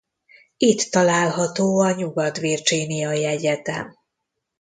Itt 0.57 0.89
található 0.91 1.79
a 1.79 1.91
Nyugat-Virginiai 1.95 3.25
Egyetem. 3.25 3.97